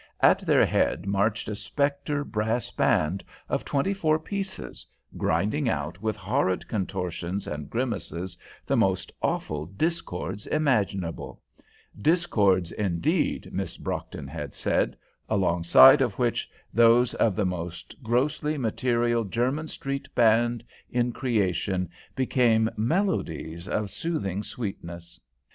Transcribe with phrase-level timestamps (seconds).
[0.21, 4.83] At their head marched a spectre brass band of twenty four pieces,
[5.15, 8.35] grinding out with horrid contortions and grimaces
[8.65, 11.39] the most awful discords imaginable
[12.01, 14.97] discords, indeed, Miss Brockton had said,
[15.29, 22.71] alongside of which those of the most grossly material German street band in creation became
[22.75, 25.19] melodies of soothing sweetness.